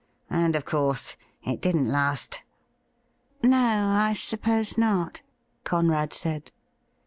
[0.31, 2.41] And, of course, it didn't last.''
[3.43, 5.21] No, I suppose not,'
[5.63, 6.51] Conrad said.